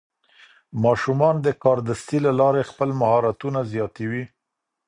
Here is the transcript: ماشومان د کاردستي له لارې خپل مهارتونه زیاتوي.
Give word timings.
ماشومان 0.83 1.35
د 1.41 1.47
کاردستي 1.63 2.17
له 2.25 2.31
لارې 2.39 2.63
خپل 2.71 2.89
مهارتونه 3.01 3.59
زیاتوي. 3.71 4.23